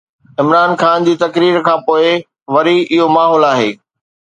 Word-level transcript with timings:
عمران 0.41 0.71
خان 0.81 0.97
جي 1.07 1.13
تقرير 1.23 1.55
کانپوءِ 1.67 2.05
وري 2.53 2.77
اهو 2.93 3.07
ماحول 3.15 3.43
آهي. 3.55 3.71